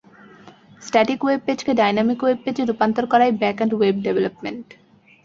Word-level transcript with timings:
Static 0.81 1.19
web 1.23 1.41
পেজকে 1.45 1.71
dynamic 1.73 2.19
web 2.23 2.39
পেজে 2.45 2.63
রূপান্তর 2.63 3.05
করাই 3.05 3.31
ব্যাক 3.31 3.57
এন্ড 3.61 3.71
ওয়েব 3.73 3.95
ডেভেলপমেন্ট। 4.03 4.67